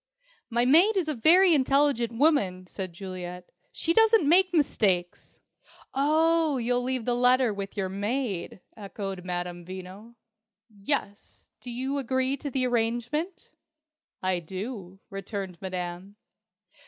"My 0.49 0.65
maid 0.65 0.97
is 0.97 1.07
a 1.07 1.13
very 1.13 1.53
intelligent 1.53 2.13
woman," 2.17 2.65
said 2.65 2.91
Juliet. 2.91 3.51
"She 3.71 3.93
doesn't 3.93 4.27
make 4.27 4.51
mistakes." 4.51 5.39
"Oh, 5.93 6.57
you'll 6.57 6.81
leave 6.81 7.05
the 7.05 7.13
letter 7.13 7.53
with 7.53 7.77
your 7.77 7.87
maid!" 7.87 8.61
echoed 8.75 9.23
Madame 9.23 9.63
Veno. 9.63 10.15
"Yes. 10.81 11.51
Do 11.59 11.69
you 11.69 11.99
agree 11.99 12.35
to 12.37 12.49
the 12.49 12.65
arrangement?" 12.65 13.51
"I 14.23 14.39
do," 14.39 14.97
returned 15.11 15.59
Madame. 15.61 16.15